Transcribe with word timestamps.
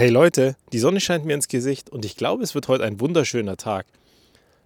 Hey 0.00 0.08
Leute, 0.08 0.56
die 0.72 0.78
Sonne 0.78 0.98
scheint 0.98 1.26
mir 1.26 1.34
ins 1.34 1.46
Gesicht 1.46 1.90
und 1.90 2.06
ich 2.06 2.16
glaube, 2.16 2.42
es 2.42 2.54
wird 2.54 2.68
heute 2.68 2.84
ein 2.84 3.00
wunderschöner 3.00 3.58
Tag. 3.58 3.84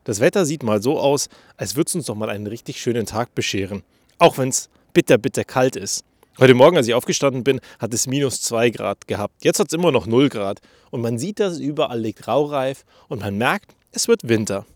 Das 0.04 0.21
Wetter 0.21 0.46
sieht 0.46 0.62
mal 0.62 0.80
so 0.80 0.96
aus, 0.96 1.29
als 1.57 1.75
würde 1.75 1.88
es 1.88 1.95
uns 1.96 2.07
doch 2.07 2.14
mal 2.14 2.30
einen 2.30 2.46
richtig 2.46 2.80
schönen 2.80 3.04
Tag 3.04 3.34
bescheren. 3.34 3.83
Auch 4.20 4.39
wenn 4.39 4.50
es 4.50 4.68
bitter, 4.92 5.18
bitter 5.18 5.42
kalt 5.42 5.75
ist. 5.75 6.05
Heute 6.39 6.55
Morgen, 6.55 6.76
als 6.76 6.86
ich 6.86 6.94
aufgestanden 6.94 7.42
bin, 7.42 7.60
hat 7.81 7.92
es 7.92 8.07
minus 8.07 8.43
2 8.43 8.70
Grad 8.70 9.09
gehabt. 9.09 9.43
Jetzt 9.43 9.59
hat 9.59 9.66
es 9.66 9.73
immer 9.73 9.91
noch 9.91 10.07
0 10.07 10.29
Grad. 10.29 10.61
Und 10.93 11.00
man 11.00 11.18
sieht, 11.18 11.40
dass 11.40 11.58
überall 11.58 11.98
liegt 11.98 12.28
raureif 12.28 12.84
und 13.08 13.22
man 13.22 13.36
merkt, 13.36 13.74
es 13.90 14.06
wird 14.06 14.28
Winter. 14.28 14.66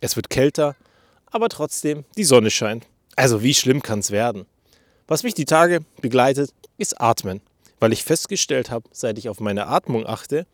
Es 0.00 0.16
wird 0.16 0.30
kälter, 0.30 0.74
aber 1.26 1.48
trotzdem, 1.48 2.04
die 2.16 2.24
Sonne 2.24 2.50
scheint. 2.50 2.88
Also 3.14 3.44
wie 3.44 3.54
schlimm 3.54 3.82
kann 3.82 4.00
es 4.00 4.10
werden? 4.10 4.46
Was 5.06 5.22
mich 5.22 5.34
die 5.34 5.44
Tage 5.44 5.82
begleitet, 6.00 6.52
ist 6.76 7.00
Atmen 7.00 7.40
weil 7.80 7.92
ich 7.92 8.04
festgestellt 8.04 8.70
habe, 8.70 8.88
seit 8.92 9.18
ich 9.18 9.28
auf 9.28 9.40
meine 9.40 9.66
Atmung 9.66 10.06
achte, 10.06 10.46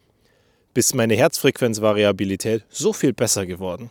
ist 0.74 0.94
meine 0.94 1.14
Herzfrequenzvariabilität 1.14 2.64
so 2.68 2.92
viel 2.92 3.12
besser 3.12 3.46
geworden. 3.46 3.90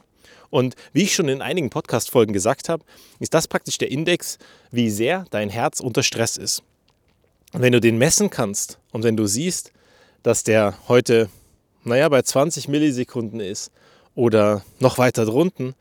Und 0.50 0.76
wie 0.92 1.04
ich 1.04 1.16
schon 1.16 1.30
in 1.30 1.42
einigen 1.42 1.70
Podcast-Folgen 1.70 2.34
gesagt 2.34 2.70
habe, 2.70 2.84
ist 3.20 3.34
das 3.34 3.48
praktisch 3.48 3.78
der 3.78 3.90
Index, 3.90 4.38
wie 4.70 4.90
sehr 4.90 5.26
dein 5.32 5.50
Herz 5.50 5.80
unter 5.80 6.04
Stress 6.04 6.38
ist. 6.38 6.62
Und 7.54 7.62
wenn 7.62 7.74
du 7.74 7.80
den 7.80 7.98
messen 7.98 8.30
kannst 8.30 8.80
und 8.92 9.04
wenn 9.04 9.18
du 9.18 9.26
siehst, 9.26 9.72
dass 10.22 10.44
der 10.44 10.76
heute, 10.88 11.30
naja, 11.84 12.08
bei 12.10 12.22
20 12.22 12.68
Millisekunden 12.68 13.40
ist 13.40 13.72
oder 14.14 14.64
noch 14.80 14.98
weiter 14.98 15.26
drunten, 15.26 15.74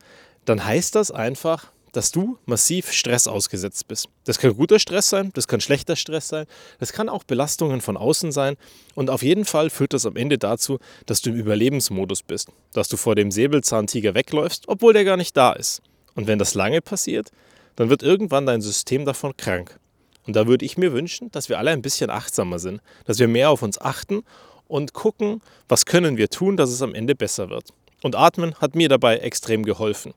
dann 0.45 0.65
heißt 0.65 0.95
das 0.95 1.11
einfach, 1.11 1.71
dass 1.93 2.11
du 2.11 2.37
massiv 2.45 2.91
Stress 2.91 3.27
ausgesetzt 3.27 3.87
bist. 3.87 4.09
Das 4.25 4.39
kann 4.39 4.55
guter 4.55 4.79
Stress 4.79 5.09
sein, 5.09 5.31
das 5.33 5.47
kann 5.47 5.61
schlechter 5.61 5.95
Stress 5.95 6.27
sein, 6.27 6.45
das 6.79 6.91
kann 6.91 7.07
auch 7.07 7.23
Belastungen 7.23 7.79
von 7.79 7.95
außen 7.95 8.31
sein 8.31 8.57
und 8.95 9.09
auf 9.09 9.23
jeden 9.23 9.45
Fall 9.45 9.69
führt 9.69 9.93
das 9.93 10.05
am 10.05 10.17
Ende 10.17 10.37
dazu, 10.37 10.79
dass 11.05 11.21
du 11.21 11.29
im 11.29 11.37
Überlebensmodus 11.37 12.23
bist, 12.23 12.49
dass 12.73 12.89
du 12.89 12.97
vor 12.97 13.15
dem 13.15 13.31
Säbelzahntiger 13.31 14.15
wegläufst, 14.15 14.67
obwohl 14.67 14.93
der 14.93 15.05
gar 15.05 15.17
nicht 15.17 15.37
da 15.37 15.53
ist. 15.53 15.81
Und 16.15 16.27
wenn 16.27 16.39
das 16.39 16.55
lange 16.55 16.81
passiert, 16.81 17.31
dann 17.75 17.89
wird 17.89 18.03
irgendwann 18.03 18.45
dein 18.45 18.61
System 18.61 19.05
davon 19.05 19.37
krank. 19.37 19.79
Und 20.25 20.35
da 20.35 20.47
würde 20.47 20.65
ich 20.65 20.77
mir 20.77 20.93
wünschen, 20.93 21.31
dass 21.31 21.49
wir 21.49 21.57
alle 21.59 21.71
ein 21.71 21.81
bisschen 21.81 22.09
achtsamer 22.09 22.59
sind, 22.59 22.81
dass 23.05 23.19
wir 23.19 23.27
mehr 23.27 23.49
auf 23.49 23.61
uns 23.61 23.79
achten 23.79 24.23
und 24.67 24.93
gucken, 24.93 25.41
was 25.67 25.85
können 25.85 26.17
wir 26.17 26.29
tun, 26.29 26.57
dass 26.57 26.69
es 26.69 26.81
am 26.81 26.95
Ende 26.95 27.13
besser 27.15 27.49
wird. 27.49 27.69
Und 28.01 28.15
Atmen 28.15 28.55
hat 28.55 28.75
mir 28.75 28.89
dabei 28.89 29.17
extrem 29.17 29.63
geholfen 29.63 30.13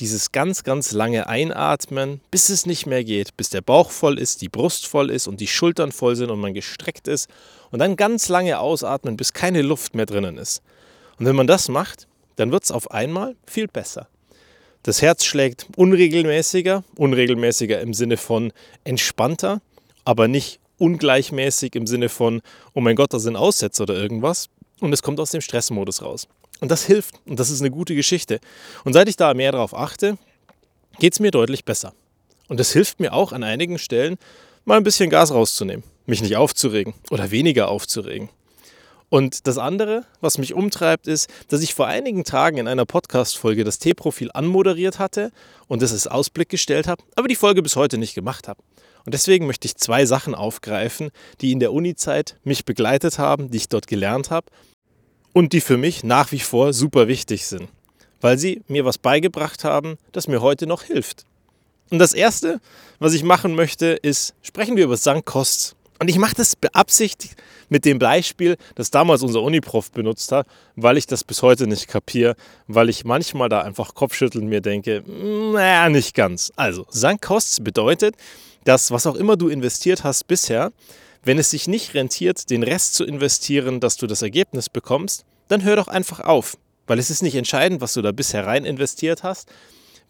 dieses 0.00 0.32
ganz, 0.32 0.64
ganz 0.64 0.92
lange 0.92 1.28
Einatmen, 1.28 2.20
bis 2.30 2.48
es 2.48 2.66
nicht 2.66 2.86
mehr 2.86 3.04
geht, 3.04 3.36
bis 3.36 3.50
der 3.50 3.60
Bauch 3.60 3.90
voll 3.90 4.18
ist, 4.18 4.42
die 4.42 4.48
Brust 4.48 4.86
voll 4.86 5.10
ist 5.10 5.26
und 5.26 5.40
die 5.40 5.46
Schultern 5.46 5.92
voll 5.92 6.16
sind 6.16 6.30
und 6.30 6.40
man 6.40 6.54
gestreckt 6.54 7.08
ist 7.08 7.28
und 7.70 7.78
dann 7.78 7.96
ganz 7.96 8.28
lange 8.28 8.58
ausatmen, 8.58 9.16
bis 9.16 9.32
keine 9.32 9.62
Luft 9.62 9.94
mehr 9.94 10.06
drinnen 10.06 10.38
ist. 10.38 10.62
Und 11.18 11.26
wenn 11.26 11.36
man 11.36 11.46
das 11.46 11.68
macht, 11.68 12.08
dann 12.36 12.50
wird 12.50 12.64
es 12.64 12.72
auf 12.72 12.90
einmal 12.90 13.36
viel 13.46 13.68
besser. 13.68 14.08
Das 14.82 15.00
Herz 15.00 15.24
schlägt 15.24 15.66
unregelmäßiger, 15.76 16.84
unregelmäßiger 16.96 17.80
im 17.80 17.94
Sinne 17.94 18.16
von 18.16 18.52
entspannter, 18.84 19.60
aber 20.04 20.28
nicht 20.28 20.60
ungleichmäßig 20.78 21.74
im 21.76 21.86
Sinne 21.86 22.08
von, 22.08 22.42
oh 22.74 22.80
mein 22.80 22.96
Gott, 22.96 23.14
da 23.14 23.18
sind 23.18 23.36
Aussätze 23.36 23.84
oder 23.84 23.94
irgendwas. 23.94 24.50
Und 24.80 24.92
es 24.92 25.02
kommt 25.02 25.20
aus 25.20 25.30
dem 25.30 25.40
Stressmodus 25.40 26.02
raus. 26.02 26.28
Und 26.60 26.70
das 26.70 26.84
hilft 26.84 27.16
und 27.26 27.38
das 27.40 27.50
ist 27.50 27.60
eine 27.60 27.70
gute 27.70 27.94
Geschichte. 27.94 28.40
Und 28.84 28.92
seit 28.92 29.08
ich 29.08 29.16
da 29.16 29.34
mehr 29.34 29.52
darauf 29.52 29.74
achte, 29.74 30.18
geht 30.98 31.12
es 31.12 31.20
mir 31.20 31.30
deutlich 31.30 31.64
besser. 31.64 31.92
Und 32.48 32.60
es 32.60 32.72
hilft 32.72 33.00
mir 33.00 33.12
auch 33.12 33.32
an 33.32 33.42
einigen 33.42 33.78
Stellen, 33.78 34.16
mal 34.64 34.76
ein 34.76 34.84
bisschen 34.84 35.10
Gas 35.10 35.32
rauszunehmen, 35.32 35.84
mich 36.06 36.22
nicht 36.22 36.36
aufzuregen 36.36 36.94
oder 37.10 37.30
weniger 37.30 37.68
aufzuregen. 37.68 38.28
Und 39.10 39.46
das 39.46 39.58
andere, 39.58 40.04
was 40.20 40.38
mich 40.38 40.54
umtreibt, 40.54 41.06
ist, 41.06 41.28
dass 41.48 41.62
ich 41.62 41.74
vor 41.74 41.86
einigen 41.86 42.24
Tagen 42.24 42.56
in 42.56 42.66
einer 42.66 42.84
Podcast-Folge 42.84 43.62
das 43.62 43.78
T-Profil 43.78 44.30
anmoderiert 44.32 44.98
hatte 44.98 45.30
und 45.68 45.82
es 45.82 45.92
als 45.92 46.06
Ausblick 46.06 46.48
gestellt 46.48 46.88
habe, 46.88 47.02
aber 47.14 47.28
die 47.28 47.36
Folge 47.36 47.62
bis 47.62 47.76
heute 47.76 47.98
nicht 47.98 48.14
gemacht 48.14 48.48
habe. 48.48 48.62
Und 49.06 49.12
deswegen 49.12 49.46
möchte 49.46 49.66
ich 49.66 49.76
zwei 49.76 50.06
Sachen 50.06 50.34
aufgreifen, 50.34 51.10
die 51.40 51.52
in 51.52 51.60
der 51.60 51.72
Uni-Zeit 51.72 52.36
mich 52.42 52.64
begleitet 52.64 53.18
haben, 53.18 53.50
die 53.50 53.58
ich 53.58 53.68
dort 53.68 53.86
gelernt 53.86 54.30
habe 54.30 54.46
und 55.34 55.52
die 55.52 55.60
für 55.60 55.76
mich 55.76 56.02
nach 56.02 56.32
wie 56.32 56.38
vor 56.38 56.72
super 56.72 57.08
wichtig 57.08 57.46
sind, 57.46 57.68
weil 58.22 58.38
sie 58.38 58.62
mir 58.68 58.86
was 58.86 58.96
beigebracht 58.96 59.64
haben, 59.64 59.98
das 60.12 60.28
mir 60.28 60.40
heute 60.40 60.66
noch 60.66 60.84
hilft. 60.84 61.26
Und 61.90 61.98
das 61.98 62.14
Erste, 62.14 62.60
was 62.98 63.12
ich 63.12 63.22
machen 63.22 63.54
möchte, 63.54 63.86
ist, 63.88 64.34
sprechen 64.40 64.76
wir 64.76 64.84
über 64.84 64.96
Sankkost. 64.96 65.76
Und 66.00 66.08
ich 66.08 66.18
mache 66.18 66.34
das 66.34 66.56
beabsichtigt 66.56 67.36
mit 67.68 67.84
dem 67.84 67.98
Beispiel, 67.98 68.56
das 68.74 68.90
damals 68.90 69.22
unser 69.22 69.42
Uniprof 69.42 69.90
benutzt 69.92 70.32
hat, 70.32 70.46
weil 70.76 70.96
ich 70.96 71.06
das 71.06 71.24
bis 71.24 71.42
heute 71.42 71.66
nicht 71.66 71.88
kapiere, 71.88 72.36
weil 72.66 72.88
ich 72.88 73.04
manchmal 73.04 73.48
da 73.48 73.60
einfach 73.60 73.94
Kopfschütteln 73.94 74.48
mir 74.48 74.60
denke, 74.60 75.04
naja, 75.06 75.88
nicht 75.88 76.14
ganz. 76.14 76.52
Also, 76.56 76.86
Sankkost 76.90 77.62
bedeutet, 77.62 78.16
dass 78.64 78.90
was 78.90 79.06
auch 79.06 79.14
immer 79.14 79.36
du 79.36 79.48
investiert 79.48 80.04
hast 80.04 80.26
bisher, 80.26 80.72
wenn 81.24 81.38
es 81.38 81.50
sich 81.50 81.66
nicht 81.66 81.94
rentiert, 81.94 82.50
den 82.50 82.62
Rest 82.62 82.94
zu 82.94 83.04
investieren, 83.04 83.80
dass 83.80 83.96
du 83.96 84.06
das 84.06 84.22
Ergebnis 84.22 84.68
bekommst, 84.68 85.24
dann 85.48 85.64
hör 85.64 85.76
doch 85.76 85.88
einfach 85.88 86.20
auf, 86.20 86.56
weil 86.86 86.98
es 86.98 87.10
ist 87.10 87.22
nicht 87.22 87.34
entscheidend, 87.34 87.80
was 87.80 87.94
du 87.94 88.02
da 88.02 88.12
bisher 88.12 88.46
rein 88.46 88.64
investiert 88.64 89.22
hast. 89.22 89.48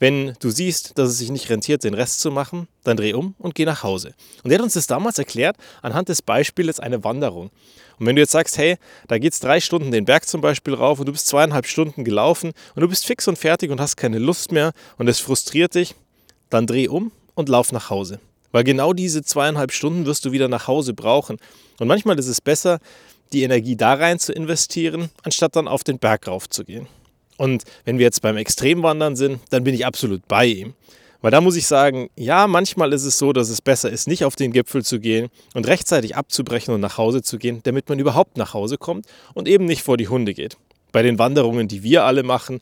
Wenn 0.00 0.34
du 0.40 0.50
siehst, 0.50 0.98
dass 0.98 1.08
es 1.08 1.18
sich 1.18 1.30
nicht 1.30 1.48
rentiert, 1.50 1.84
den 1.84 1.94
Rest 1.94 2.20
zu 2.20 2.32
machen, 2.32 2.66
dann 2.82 2.96
dreh 2.96 3.14
um 3.14 3.36
und 3.38 3.54
geh 3.54 3.64
nach 3.64 3.84
Hause. 3.84 4.14
Und 4.42 4.50
er 4.50 4.58
hat 4.58 4.64
uns 4.64 4.74
das 4.74 4.88
damals 4.88 5.18
erklärt 5.18 5.56
anhand 5.82 6.08
des 6.08 6.20
Beispiels 6.20 6.80
eine 6.80 7.04
Wanderung. 7.04 7.50
Und 7.98 8.06
wenn 8.06 8.16
du 8.16 8.22
jetzt 8.22 8.32
sagst, 8.32 8.58
hey, 8.58 8.76
da 9.06 9.18
geht 9.18 9.32
es 9.34 9.40
drei 9.40 9.60
Stunden 9.60 9.92
den 9.92 10.04
Berg 10.04 10.26
zum 10.26 10.40
Beispiel 10.40 10.74
rauf 10.74 10.98
und 10.98 11.06
du 11.06 11.12
bist 11.12 11.28
zweieinhalb 11.28 11.66
Stunden 11.66 12.02
gelaufen 12.02 12.52
und 12.74 12.80
du 12.80 12.88
bist 12.88 13.06
fix 13.06 13.28
und 13.28 13.38
fertig 13.38 13.70
und 13.70 13.80
hast 13.80 13.96
keine 13.96 14.18
Lust 14.18 14.50
mehr 14.50 14.72
und 14.98 15.08
es 15.08 15.20
frustriert 15.20 15.76
dich, 15.76 15.94
dann 16.50 16.66
dreh 16.66 16.88
um 16.88 17.12
und 17.34 17.48
lauf 17.48 17.70
nach 17.70 17.88
Hause. 17.88 18.18
Weil 18.54 18.62
genau 18.62 18.92
diese 18.92 19.24
zweieinhalb 19.24 19.72
Stunden 19.72 20.06
wirst 20.06 20.24
du 20.24 20.30
wieder 20.30 20.46
nach 20.46 20.68
Hause 20.68 20.94
brauchen. 20.94 21.38
Und 21.80 21.88
manchmal 21.88 22.16
ist 22.20 22.28
es 22.28 22.40
besser, 22.40 22.78
die 23.32 23.42
Energie 23.42 23.74
da 23.74 23.94
rein 23.94 24.20
zu 24.20 24.32
investieren, 24.32 25.10
anstatt 25.24 25.56
dann 25.56 25.66
auf 25.66 25.82
den 25.82 25.98
Berg 25.98 26.28
rauf 26.28 26.48
zu 26.48 26.64
gehen. 26.64 26.86
Und 27.36 27.64
wenn 27.84 27.98
wir 27.98 28.04
jetzt 28.04 28.22
beim 28.22 28.36
Extremwandern 28.36 29.16
sind, 29.16 29.40
dann 29.50 29.64
bin 29.64 29.74
ich 29.74 29.84
absolut 29.84 30.28
bei 30.28 30.46
ihm. 30.46 30.74
Weil 31.20 31.32
da 31.32 31.40
muss 31.40 31.56
ich 31.56 31.66
sagen, 31.66 32.10
ja, 32.14 32.46
manchmal 32.46 32.92
ist 32.92 33.02
es 33.02 33.18
so, 33.18 33.32
dass 33.32 33.48
es 33.48 33.60
besser 33.60 33.90
ist, 33.90 34.06
nicht 34.06 34.24
auf 34.24 34.36
den 34.36 34.52
Gipfel 34.52 34.84
zu 34.84 35.00
gehen 35.00 35.30
und 35.54 35.66
rechtzeitig 35.66 36.14
abzubrechen 36.14 36.72
und 36.72 36.80
nach 36.80 36.96
Hause 36.96 37.22
zu 37.22 37.38
gehen, 37.38 37.58
damit 37.64 37.88
man 37.88 37.98
überhaupt 37.98 38.36
nach 38.36 38.54
Hause 38.54 38.78
kommt 38.78 39.06
und 39.32 39.48
eben 39.48 39.64
nicht 39.64 39.82
vor 39.82 39.96
die 39.96 40.06
Hunde 40.06 40.32
geht. 40.32 40.58
Bei 40.92 41.02
den 41.02 41.18
Wanderungen, 41.18 41.66
die 41.66 41.82
wir 41.82 42.04
alle 42.04 42.22
machen, 42.22 42.60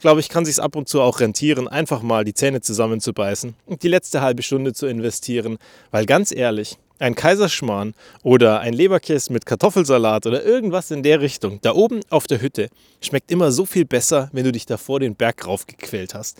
glaube 0.00 0.20
ich, 0.20 0.28
kann 0.28 0.44
sich 0.44 0.60
ab 0.60 0.76
und 0.76 0.88
zu 0.88 1.00
auch 1.00 1.20
rentieren, 1.20 1.68
einfach 1.68 2.02
mal 2.02 2.24
die 2.24 2.34
Zähne 2.34 2.60
zusammenzubeißen 2.60 3.54
und 3.66 3.82
die 3.82 3.88
letzte 3.88 4.20
halbe 4.20 4.42
Stunde 4.42 4.72
zu 4.72 4.86
investieren, 4.86 5.58
weil 5.90 6.06
ganz 6.06 6.32
ehrlich, 6.32 6.78
ein 6.98 7.14
Kaiserschmarrn 7.14 7.94
oder 8.22 8.60
ein 8.60 8.72
Leberkäse 8.72 9.32
mit 9.32 9.46
Kartoffelsalat 9.46 10.26
oder 10.26 10.44
irgendwas 10.44 10.90
in 10.90 11.02
der 11.02 11.20
Richtung, 11.20 11.60
da 11.62 11.74
oben 11.74 12.00
auf 12.10 12.26
der 12.26 12.40
Hütte, 12.40 12.68
schmeckt 13.00 13.30
immer 13.30 13.52
so 13.52 13.66
viel 13.66 13.84
besser, 13.84 14.28
wenn 14.32 14.44
du 14.44 14.52
dich 14.52 14.66
davor 14.66 15.00
den 15.00 15.14
Berg 15.14 15.46
raufgequält 15.46 16.14
hast. 16.14 16.38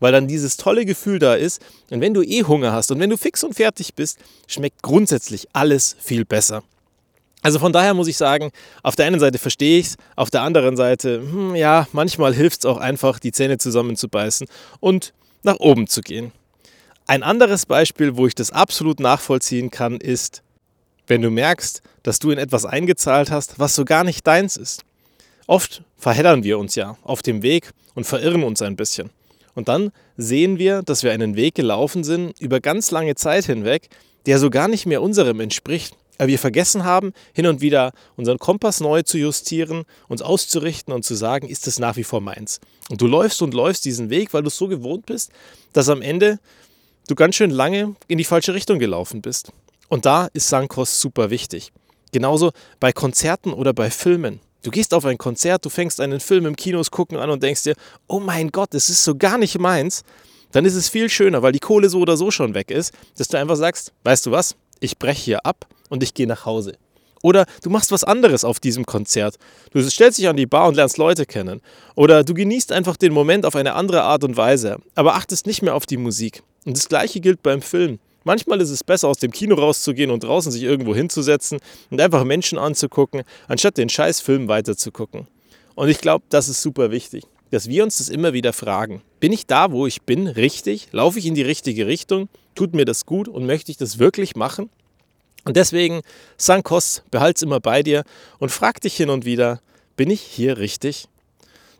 Weil 0.00 0.12
dann 0.12 0.28
dieses 0.28 0.56
tolle 0.56 0.86
Gefühl 0.86 1.18
da 1.18 1.34
ist. 1.34 1.60
Und 1.90 2.00
wenn 2.00 2.14
du 2.14 2.22
eh 2.22 2.42
Hunger 2.44 2.72
hast 2.72 2.90
und 2.90 3.00
wenn 3.00 3.10
du 3.10 3.18
fix 3.18 3.44
und 3.44 3.54
fertig 3.54 3.94
bist, 3.94 4.18
schmeckt 4.46 4.82
grundsätzlich 4.82 5.46
alles 5.52 5.94
viel 6.00 6.24
besser. 6.24 6.62
Also 7.42 7.58
von 7.58 7.72
daher 7.72 7.94
muss 7.94 8.08
ich 8.08 8.16
sagen, 8.16 8.50
auf 8.82 8.96
der 8.96 9.06
einen 9.06 9.20
Seite 9.20 9.38
verstehe 9.38 9.78
ich 9.78 9.86
es, 9.86 9.96
auf 10.16 10.30
der 10.30 10.42
anderen 10.42 10.76
Seite, 10.76 11.20
hm, 11.20 11.54
ja, 11.54 11.86
manchmal 11.92 12.34
hilft 12.34 12.60
es 12.60 12.66
auch 12.66 12.76
einfach, 12.76 13.18
die 13.18 13.32
Zähne 13.32 13.58
zusammenzubeißen 13.58 14.46
und 14.80 15.14
nach 15.42 15.56
oben 15.58 15.86
zu 15.86 16.02
gehen. 16.02 16.32
Ein 17.06 17.22
anderes 17.22 17.66
Beispiel, 17.66 18.16
wo 18.16 18.26
ich 18.26 18.34
das 18.34 18.50
absolut 18.52 19.00
nachvollziehen 19.00 19.70
kann, 19.70 19.96
ist, 19.96 20.42
wenn 21.06 21.22
du 21.22 21.30
merkst, 21.30 21.82
dass 22.02 22.18
du 22.18 22.30
in 22.30 22.38
etwas 22.38 22.66
eingezahlt 22.66 23.30
hast, 23.30 23.58
was 23.58 23.74
so 23.74 23.84
gar 23.84 24.04
nicht 24.04 24.26
deins 24.26 24.56
ist. 24.56 24.84
Oft 25.46 25.82
verheddern 25.96 26.44
wir 26.44 26.58
uns 26.58 26.74
ja 26.74 26.96
auf 27.02 27.22
dem 27.22 27.42
Weg 27.42 27.70
und 27.94 28.04
verirren 28.04 28.44
uns 28.44 28.62
ein 28.62 28.76
bisschen. 28.76 29.10
Und 29.54 29.68
dann 29.68 29.90
sehen 30.16 30.58
wir, 30.58 30.82
dass 30.82 31.02
wir 31.02 31.10
einen 31.10 31.34
Weg 31.34 31.56
gelaufen 31.56 32.04
sind 32.04 32.38
über 32.38 32.60
ganz 32.60 32.90
lange 32.92 33.16
Zeit 33.16 33.46
hinweg, 33.46 33.88
der 34.26 34.38
so 34.38 34.50
gar 34.50 34.68
nicht 34.68 34.86
mehr 34.86 35.02
unserem 35.02 35.40
entspricht 35.40 35.96
wir 36.28 36.38
vergessen 36.38 36.84
haben, 36.84 37.12
hin 37.32 37.46
und 37.46 37.60
wieder 37.60 37.92
unseren 38.16 38.38
Kompass 38.38 38.80
neu 38.80 39.02
zu 39.02 39.18
justieren, 39.18 39.84
uns 40.08 40.22
auszurichten 40.22 40.92
und 40.92 41.04
zu 41.04 41.14
sagen, 41.14 41.48
ist 41.48 41.66
es 41.66 41.78
nach 41.78 41.96
wie 41.96 42.04
vor 42.04 42.20
meins. 42.20 42.60
Und 42.90 43.00
du 43.00 43.06
läufst 43.06 43.42
und 43.42 43.54
läufst 43.54 43.84
diesen 43.84 44.10
Weg, 44.10 44.34
weil 44.34 44.42
du 44.42 44.48
es 44.48 44.56
so 44.56 44.68
gewohnt 44.68 45.06
bist, 45.06 45.30
dass 45.72 45.88
am 45.88 46.02
Ende 46.02 46.38
du 47.08 47.14
ganz 47.14 47.36
schön 47.36 47.50
lange 47.50 47.94
in 48.08 48.18
die 48.18 48.24
falsche 48.24 48.54
Richtung 48.54 48.78
gelaufen 48.78 49.22
bist. 49.22 49.52
Und 49.88 50.06
da 50.06 50.28
ist 50.32 50.48
Sankos 50.48 51.00
super 51.00 51.30
wichtig. 51.30 51.72
Genauso 52.12 52.52
bei 52.78 52.92
Konzerten 52.92 53.52
oder 53.52 53.72
bei 53.72 53.90
Filmen. 53.90 54.40
Du 54.62 54.70
gehst 54.70 54.92
auf 54.92 55.04
ein 55.06 55.16
Konzert, 55.16 55.64
du 55.64 55.70
fängst 55.70 56.00
einen 56.00 56.20
Film 56.20 56.44
im 56.44 56.54
Kinos 56.54 56.90
gucken 56.90 57.16
an 57.16 57.30
und 57.30 57.42
denkst 57.42 57.62
dir, 57.62 57.74
oh 58.08 58.20
mein 58.20 58.50
Gott, 58.50 58.74
das 58.74 58.90
ist 58.90 59.04
so 59.04 59.14
gar 59.16 59.38
nicht 59.38 59.58
meins. 59.58 60.02
Dann 60.52 60.64
ist 60.64 60.74
es 60.74 60.88
viel 60.88 61.08
schöner, 61.08 61.42
weil 61.42 61.52
die 61.52 61.60
Kohle 61.60 61.88
so 61.88 62.00
oder 62.00 62.16
so 62.16 62.30
schon 62.30 62.54
weg 62.54 62.70
ist, 62.70 62.92
dass 63.16 63.28
du 63.28 63.38
einfach 63.38 63.56
sagst, 63.56 63.92
weißt 64.04 64.26
du 64.26 64.32
was, 64.32 64.56
ich 64.80 64.98
breche 64.98 65.22
hier 65.22 65.46
ab 65.46 65.66
und 65.88 66.02
ich 66.02 66.14
gehe 66.14 66.26
nach 66.26 66.44
Hause. 66.46 66.76
Oder 67.22 67.44
du 67.62 67.70
machst 67.70 67.92
was 67.92 68.04
anderes 68.04 68.44
auf 68.44 68.60
diesem 68.60 68.86
Konzert. 68.86 69.36
Du 69.72 69.82
stellst 69.82 70.18
dich 70.18 70.28
an 70.28 70.36
die 70.36 70.46
Bar 70.46 70.68
und 70.68 70.74
lernst 70.74 70.96
Leute 70.96 71.26
kennen. 71.26 71.60
Oder 71.94 72.24
du 72.24 72.32
genießt 72.32 72.72
einfach 72.72 72.96
den 72.96 73.12
Moment 73.12 73.44
auf 73.44 73.56
eine 73.56 73.74
andere 73.74 74.02
Art 74.02 74.24
und 74.24 74.36
Weise, 74.36 74.78
aber 74.94 75.14
achtest 75.14 75.46
nicht 75.46 75.62
mehr 75.62 75.74
auf 75.74 75.84
die 75.84 75.98
Musik. 75.98 76.42
Und 76.64 76.76
das 76.76 76.88
gleiche 76.88 77.20
gilt 77.20 77.42
beim 77.42 77.60
Film. 77.60 77.98
Manchmal 78.24 78.60
ist 78.60 78.70
es 78.70 78.84
besser, 78.84 79.08
aus 79.08 79.18
dem 79.18 79.32
Kino 79.32 79.54
rauszugehen 79.54 80.10
und 80.10 80.24
draußen 80.24 80.52
sich 80.52 80.62
irgendwo 80.62 80.94
hinzusetzen 80.94 81.58
und 81.90 82.00
einfach 82.00 82.24
Menschen 82.24 82.58
anzugucken, 82.58 83.22
anstatt 83.48 83.78
den 83.78 83.88
scheiß 83.88 84.20
Film 84.20 84.48
weiterzugucken. 84.48 85.26
Und 85.74 85.88
ich 85.88 85.98
glaube, 85.98 86.24
das 86.28 86.48
ist 86.48 86.60
super 86.60 86.90
wichtig, 86.90 87.24
dass 87.50 87.68
wir 87.68 87.82
uns 87.82 87.98
das 87.98 88.10
immer 88.10 88.32
wieder 88.34 88.52
fragen. 88.52 89.02
Bin 89.20 89.32
ich 89.32 89.46
da, 89.46 89.70
wo 89.70 89.86
ich 89.86 90.02
bin, 90.02 90.26
richtig? 90.26 90.88
Laufe 90.92 91.18
ich 91.18 91.26
in 91.26 91.34
die 91.34 91.42
richtige 91.42 91.86
Richtung? 91.86 92.30
Tut 92.54 92.74
mir 92.74 92.86
das 92.86 93.04
gut 93.04 93.28
und 93.28 93.44
möchte 93.44 93.70
ich 93.70 93.76
das 93.76 93.98
wirklich 93.98 94.34
machen? 94.34 94.70
Und 95.44 95.56
deswegen, 95.56 96.00
Sankos, 96.38 97.02
behalt's 97.10 97.42
immer 97.42 97.60
bei 97.60 97.82
dir 97.82 98.04
und 98.38 98.50
frag 98.50 98.80
dich 98.80 98.96
hin 98.96 99.10
und 99.10 99.26
wieder, 99.26 99.60
bin 99.96 100.10
ich 100.10 100.22
hier 100.22 100.56
richtig? 100.56 101.06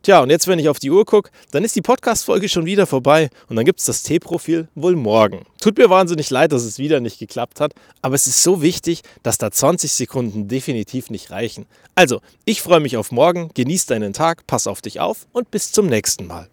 Tja, 0.02 0.20
und 0.20 0.30
jetzt, 0.30 0.48
wenn 0.48 0.58
ich 0.58 0.68
auf 0.68 0.78
die 0.78 0.90
Uhr 0.90 1.04
gucke, 1.04 1.30
dann 1.50 1.64
ist 1.64 1.76
die 1.76 1.82
Podcast-Folge 1.82 2.48
schon 2.48 2.64
wieder 2.64 2.86
vorbei 2.86 3.28
und 3.48 3.56
dann 3.56 3.66
gibt 3.66 3.80
es 3.80 3.86
das 3.86 4.02
T-Profil 4.02 4.68
wohl 4.74 4.96
morgen. 4.96 5.44
Tut 5.60 5.76
mir 5.76 5.90
wahnsinnig 5.90 6.30
leid, 6.30 6.52
dass 6.52 6.64
es 6.64 6.78
wieder 6.78 7.00
nicht 7.00 7.18
geklappt 7.18 7.60
hat, 7.60 7.74
aber 8.00 8.14
es 8.14 8.26
ist 8.26 8.42
so 8.42 8.62
wichtig, 8.62 9.02
dass 9.22 9.36
da 9.36 9.50
20 9.50 9.92
Sekunden 9.92 10.48
definitiv 10.48 11.10
nicht 11.10 11.30
reichen. 11.30 11.66
Also, 11.94 12.20
ich 12.46 12.62
freue 12.62 12.80
mich 12.80 12.96
auf 12.96 13.12
morgen, 13.12 13.50
genieß 13.52 13.86
deinen 13.86 14.14
Tag, 14.14 14.46
pass 14.46 14.66
auf 14.66 14.80
dich 14.80 15.00
auf 15.00 15.26
und 15.32 15.50
bis 15.50 15.72
zum 15.72 15.86
nächsten 15.86 16.26
Mal. 16.26 16.48